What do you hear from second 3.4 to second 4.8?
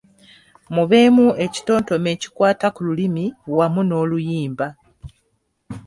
wamu n’oluyimba.